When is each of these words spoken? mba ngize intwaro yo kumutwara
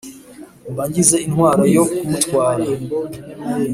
mba 0.71 0.83
ngize 0.89 1.17
intwaro 1.27 1.63
yo 1.75 1.83
kumutwara 1.93 2.65